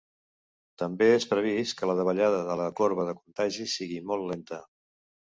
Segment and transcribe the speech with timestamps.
[0.83, 4.59] També és previst que la davallada de la corba de contagis sigui “molt lenta”.